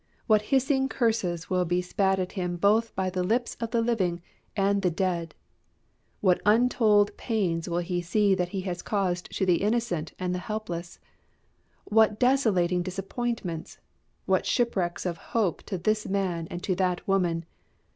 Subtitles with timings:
[0.25, 4.19] What hissing curses will be spat at him both by the lips of the living
[4.57, 5.35] and the dead!
[6.21, 10.39] What untold pains he will see that he has caused to the innocent and the
[10.39, 10.97] helpless!
[11.83, 13.77] What desolating disappointments,
[14.25, 17.45] what shipwrecks of hope to this man and to that woman!